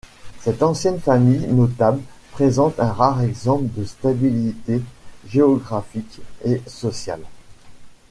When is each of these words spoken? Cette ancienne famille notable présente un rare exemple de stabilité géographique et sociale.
Cette 0.39 0.63
ancienne 0.63 0.99
famille 0.99 1.45
notable 1.45 2.01
présente 2.31 2.79
un 2.79 2.91
rare 2.91 3.21
exemple 3.21 3.65
de 3.77 3.85
stabilité 3.85 4.81
géographique 5.27 6.21
et 6.43 6.59
sociale. 6.65 7.21